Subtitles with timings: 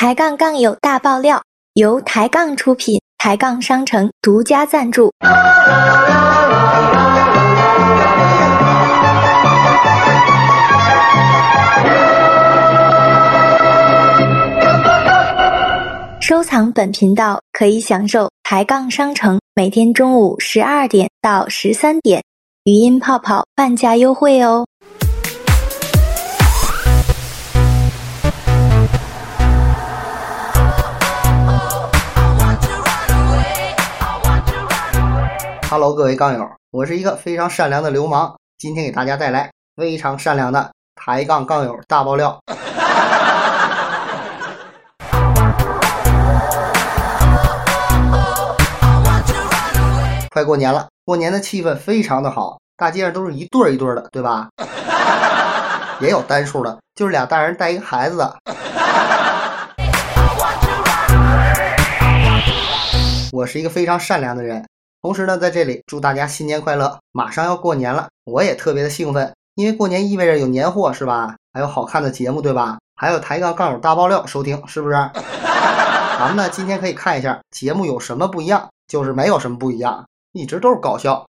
[0.00, 1.42] 抬杠杠友大爆料，
[1.74, 5.10] 由抬杠出品，抬杠商城独家赞助。
[16.20, 22.22] 收藏本频道可以享受抬杠商城每天中午十二点到十三点
[22.62, 24.64] 语音泡泡半价优惠哦。
[35.70, 42.40] Hello，各位杠友，我是一个非常善良的流氓，今天给大家带来非常善良的抬杠杠友大爆料。
[50.30, 54.48] 快过年了，过年的气氛非常的好，大街上都是一对儿一对儿的，对吧？
[56.00, 58.38] 也有单数的，就是俩大人带一个孩子的。
[63.30, 64.66] 我是一个非常善良的人，
[65.00, 66.98] 同时呢，在这里祝大家新年快乐！
[67.12, 71.36] 马上要过年了，我也特别的兴奋，因为过年意味着有年货，是吧？
[71.52, 72.78] 还有好看的节目，对吧？
[72.96, 74.94] 还有抬杠杠友大爆料收听，是不是？
[76.18, 80.04] 咱们呢，今天可以看一下节目有什么不一样，就是没有什么不一样。
[80.32, 81.24] 一直都是搞笑。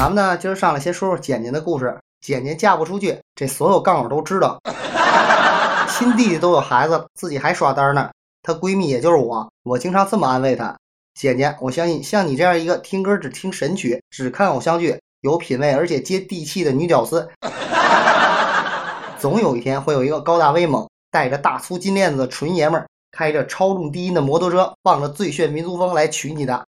[0.00, 1.94] 咱们呢，今儿上来先说说简简的故事。
[2.22, 4.58] 简简嫁不出去，这所有杠友都知道。
[5.92, 8.08] 亲弟弟都有孩子，自己还耍单呢。
[8.42, 10.74] 她闺蜜也就是我，我经常这么安慰她：
[11.12, 14.98] 简简，我相信像你这样一个听歌只听神曲、只看偶像剧。
[15.20, 17.28] 有品位而且接地气的女屌丝，
[19.20, 26.64] 总有一天会有一个高大威猛、带着大粗金链子的纯爷们儿，开着超重低音的摩托车，放着最炫民族风来娶你的。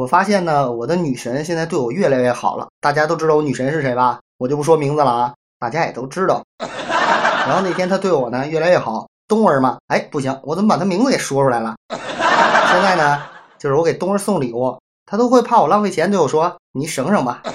[0.00, 2.68] 我发现呢，我的女神现在对我越来越好了。
[2.80, 4.20] 大家都知道我女神是谁吧？
[4.38, 5.34] 我就不说名字了啊。
[5.58, 11.74] 大家也都知道，然后那天她对我呢越来越好，冬儿嘛，哎不行，我怎么把她名字给说出来了？
[11.92, 13.20] 现在呢，
[13.58, 17.42] 就是我给冬儿送礼物，她都会怕我浪费钱，对我说：“你省省吧。”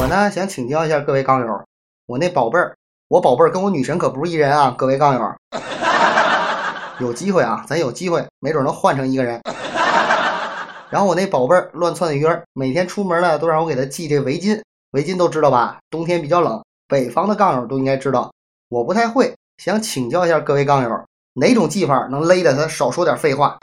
[0.00, 1.62] 我呢想请教一下各位钢友，
[2.06, 2.74] 我那宝贝儿，
[3.12, 5.34] 我宝贝儿跟我女神可不是一人啊，各位杠友。
[6.98, 9.38] 有机会啊，咱有机会，没准能换成一个人。
[10.88, 14.58] 然后我那宝贝儿乱窜的鱼儿，每天出门呢都让我给他系这围巾，
[14.92, 15.76] 围巾都知道吧？
[15.90, 18.32] 冬天比较冷，北方的杠友都应该知道。
[18.70, 23.58] 我不太会，想请教一下各位杠友，哪种系法能勒得他少说点废话？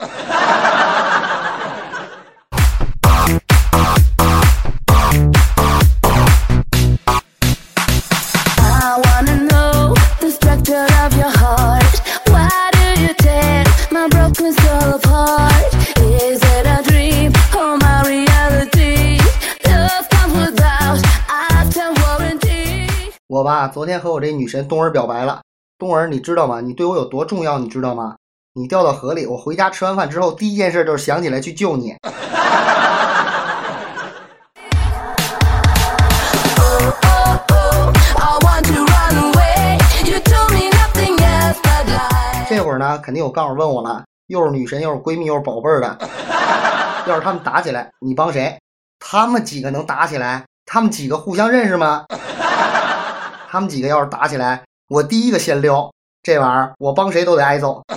[23.30, 25.42] 我吧，昨天和我这女神冬儿表白了。
[25.78, 26.60] 冬儿，你知道吗？
[26.60, 27.60] 你对我有多重要？
[27.60, 28.16] 你知道吗？
[28.54, 31.94] 你掉到河里，我回家吃完饭之后，第一件事就是想起来去救你。
[42.48, 45.96] 这会儿呢，肯定有杠友问我了，又是女神，又是闺蜜，又是宝贝儿的。
[47.06, 48.58] 要是他们打起来，你帮谁？
[48.98, 50.44] 他们几个能打起来？
[50.66, 52.04] 他们几个互相认识吗？
[53.52, 55.90] 他们几个要是打起来，我第一个先撩。
[56.22, 57.82] 这玩意儿我帮谁都得挨揍。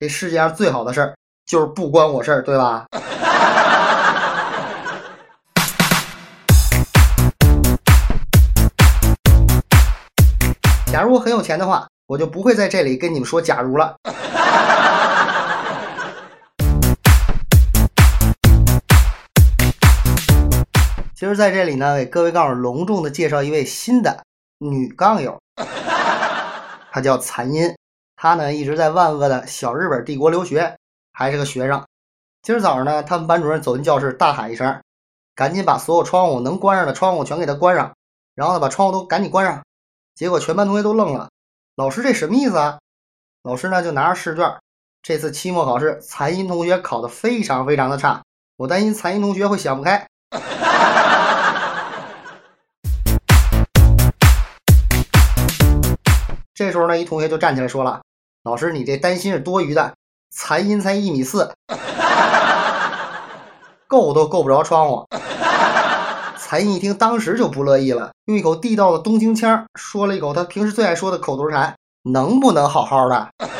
[0.00, 1.14] 这世界上最好的事儿
[1.46, 2.84] 就是不关我事儿，对吧？
[10.90, 13.94] 假如我很有钱的话，我就不会在这里跟你们说假如了。
[21.24, 24.22] 其实在这里呢，给各位杠友隆重的介绍一位新的
[24.58, 25.40] 女杠友，
[26.92, 27.74] 她叫残音。
[28.14, 30.76] 她呢一直在万恶的小日本帝国留学，
[31.14, 31.82] 还是个学生。
[32.42, 34.82] 今儿早上呢，他们班主任走进教室，大喊一声
[35.34, 37.94] ：“赶紧把所有窗户能关上的窗户全给他关上！”
[38.36, 39.62] 然后呢，把窗户都赶紧关上。
[40.14, 41.30] 结果全班同学都愣了，
[41.74, 42.78] 老师这什么意思啊？
[43.44, 44.58] 老师呢就拿着试卷，
[45.02, 48.22] 这次期末考试，残音同学考得非常非常的差，
[48.58, 50.06] 我担心残音同学会想不开。
[56.54, 58.00] 这时候呢，一同学就站起来说了
[58.44, 59.94] ：“老师，你这担心是多余的，
[60.30, 61.52] 残音才一米四，
[63.88, 65.04] 够都够不着窗户。”
[66.38, 71.74] 残音一听，当时就不乐意了，用一口地道的东京腔说了一口他平时最爱说的口头禅
[72.06, 73.28] ：“能不能好好的？”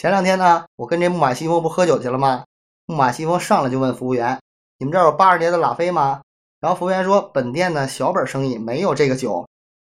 [0.00, 2.44] 前两天呢，我跟这木马西风不喝酒去了吗？
[2.88, 4.38] 木马西风上来就问服务员
[4.78, 6.20] ：“你们这儿有八十年的拉菲吗？”
[6.62, 9.44] 然后服务员说：“本店呢小本生意，没有这个酒。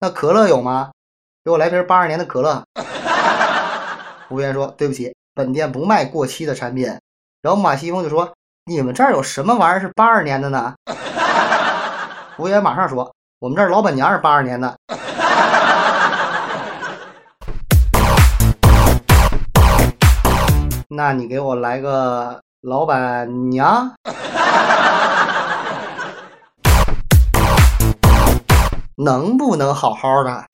[0.02, 0.92] 那可乐有吗？
[1.42, 2.62] 给我来瓶八十年的可乐。”
[4.28, 6.86] 服务员说：“对不起，本店不卖过期的产品。”
[7.42, 8.34] 然后木马西风就说
[8.68, 10.74] ：“你们这儿有什么玩意儿是八二年的呢？”
[12.36, 14.76] 服务员马上说：“我们这儿老板娘是八二年的。”
[20.90, 23.92] 那你给我来个老板娘，
[28.98, 30.46] 能不能好好的？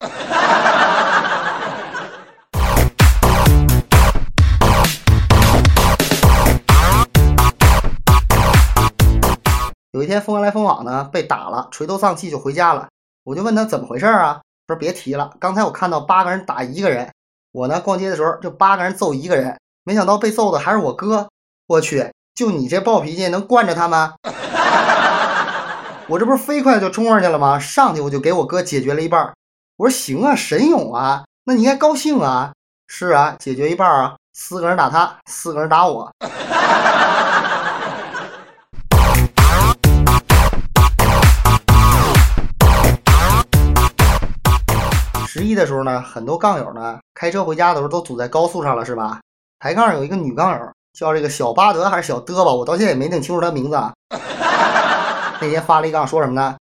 [9.92, 12.88] 有一天，风来风往呢，被打了，垂头丧气就回家了。
[13.24, 14.40] 我就问他怎么回事啊？
[14.66, 17.12] 他说别提了，刚才我看到八个人打一个人，
[17.52, 19.58] 我呢逛街的时候就八个人揍一个人。
[19.84, 21.28] 没想到被揍的还是我哥，
[21.68, 24.14] 我去，就你这暴脾气能惯着他吗？
[26.08, 27.58] 我这不是飞快就冲上去了吗？
[27.58, 29.34] 上去我就给我哥解决了一半。
[29.76, 32.52] 我说行啊，神勇啊，那你应该高兴啊。
[32.86, 36.10] 是啊，解决一半啊，四个人打他，四个人打我。
[45.28, 49.20] 十一的时候呢，很多杠友呢开车回家的时候都堵在高速上了，是吧？
[49.58, 53.92] 抬杠有一个女杠友，叫这个小巴德还是小德吧，我到现在也没弄清楚他名字啊。
[55.40, 56.56] 那天发了一杠，说什么呢？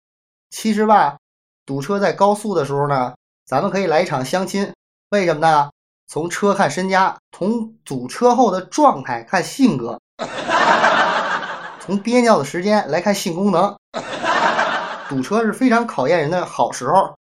[0.49, 1.17] 其实吧，
[1.65, 3.13] 堵车在高速的时候呢，
[3.45, 4.71] 咱们可以来一场相亲。
[5.09, 5.69] 为什么呢？
[6.09, 9.99] 从车看身家，从堵车后的状态看性格，
[11.79, 13.75] 从憋尿的时间来看性功能。
[15.09, 17.13] 堵车是非常考验人的好时候。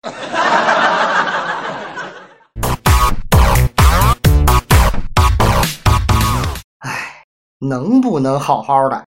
[7.59, 9.05] 能不能好好的？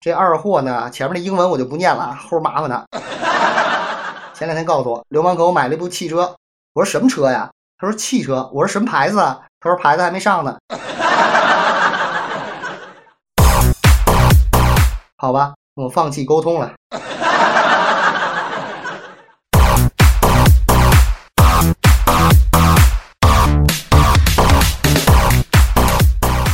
[0.00, 0.90] 这二货呢？
[0.90, 2.88] 前面的英文我就不念了，齁麻烦的。
[4.34, 6.34] 前两天告诉我，流氓给我买了一部汽车。
[6.72, 7.50] 我说什么车呀？
[7.82, 9.40] 他说汽车，我说什么牌子啊？
[9.58, 10.56] 他说牌子还没上呢。
[15.18, 16.72] 好吧，我放弃沟通了。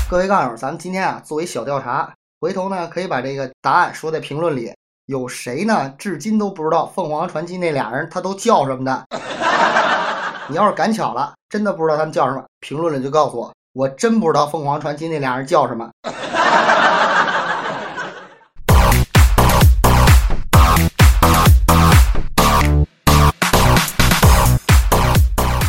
[0.09, 2.11] 各位杠友，咱们今天啊，作为小调查，
[2.41, 4.73] 回头呢可以把这个答案说在评论里。
[5.05, 5.91] 有谁呢？
[5.99, 9.05] 至今都不知道凤凰传奇那俩人他都叫什么的？
[10.51, 15.91] 你要是赶巧了，真的不知道他们叫什么，评论里就告诉我，我真不知道凤凰传奇那俩人叫什么。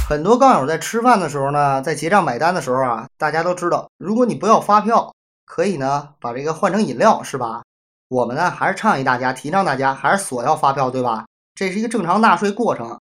[0.08, 5.14] 很多杠友在吃饭的时候呢，在结账买单的时候啊，大家都知道，如果你不要发票，
[5.46, 7.64] 可以呢把这个换成饮料，是吧？
[8.08, 11.26] 我们呢还是倡议大家，提倡大家还是索要发票，对吧？
[11.54, 12.98] 这是一个正常纳税过程。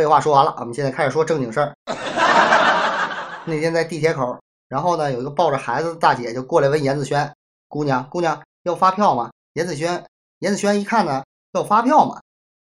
[0.00, 1.74] 废话说完了，我们现在开始说正经事儿。
[3.44, 7.30] 那天在地铁口，然后呢，有一个抱着孩子的大姐就过来问严子轩
[7.68, 10.02] ：“姑娘，姑娘要发票吗？”严子轩，
[10.38, 12.18] 严子轩一看呢，要发票吗？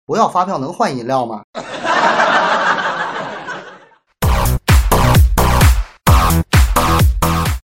[0.06, 1.42] 不要发票能换饮料吗？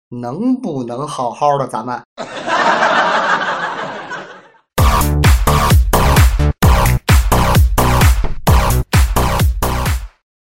[0.10, 2.02] 能不能好好的咱们？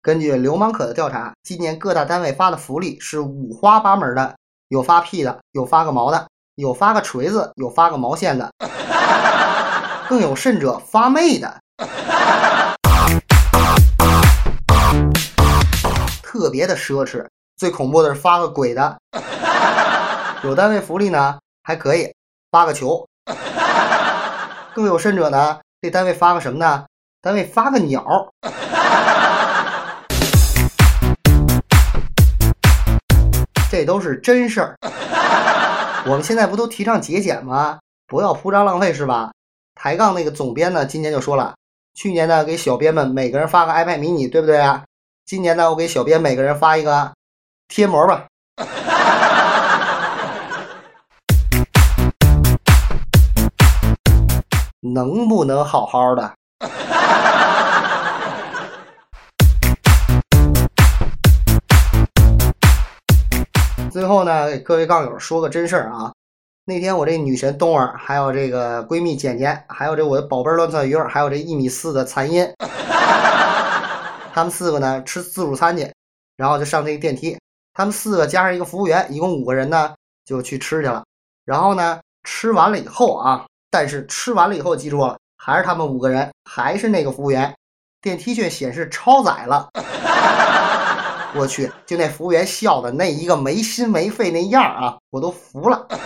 [0.03, 4.35] 根据流氓可的调查，今年各大单位发的福利是五花八门的，
[4.67, 8.51] 有发屁的，有发个毛的，有发个锤子，有发个毛线的，
[10.09, 11.61] 更有甚者发妹的，
[16.21, 17.25] 特别的奢侈。
[17.55, 18.97] 最恐怖的是发个鬼的，
[20.43, 22.13] 有单位福利呢，还可以
[22.51, 23.07] 发个球，
[24.75, 26.83] 更有甚者呢，这单位发个什么呢？
[27.21, 28.33] 单位发个鸟。
[33.73, 34.77] 这都是真事儿。
[36.05, 37.79] 我们现在不都提倡节俭吗？
[38.05, 39.31] 不要铺张浪费是吧？
[39.73, 41.55] 抬杠那个总编呢，今年就说了，
[41.95, 44.83] 去年呢给小编们每个人发个 iPad mini，对不对啊？
[45.25, 47.13] 今年呢我给小编每个人发一个
[47.67, 48.27] 贴膜吧。
[54.81, 56.31] 能不能好好的？
[63.93, 66.11] 最后呢，给各位杠友说个真事儿啊！
[66.65, 72.51] 那天我这女神冬儿，还有这个闺蜜简简，还有这我的宝贝乱窜鱼儿，还有这一米四的残音，
[74.33, 75.87] 他们四个呢吃自助餐去，
[76.35, 77.37] 然后就上这个电梯，
[77.75, 79.93] 他们四个加上一个服务员，一共五个人呢
[80.25, 81.03] 就去吃去了。
[81.45, 87.53] 然后呢，吃完了以后啊，但是吃完了以后，记住了，还是他们五个人，还是那个服务员，
[88.01, 89.69] 电梯却显示超载了。
[91.35, 95.87] 我去，就那服务员笑的那一个没心没肺那样啊，我都服了。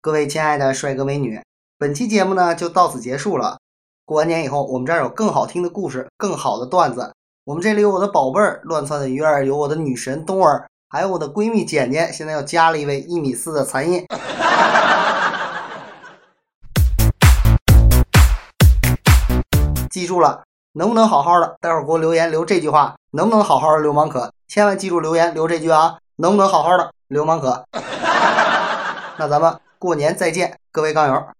[0.00, 1.42] 各位亲爱的帅哥美女，
[1.76, 3.58] 本期节目呢就到此结束了。
[4.04, 7.12] 过完年以后，我们这儿有更好听的故事，更好的段子。
[7.44, 10.68] 我们这里有我的宝贝儿乱窜的鱼儿，有我的女神冬儿。
[10.96, 14.02] 还有我的闺蜜简简，现在又加了一位一米四的残音。
[19.90, 21.54] 记住了，能不能好好的？
[21.60, 23.82] 待会儿给我留言留这句话，能不能好好的？
[23.82, 26.90] 流氓可千万记住留言留这句啊，能不能好好的？
[27.08, 27.66] 流氓可。
[29.18, 31.35] 那咱们过年再见，各位杠友。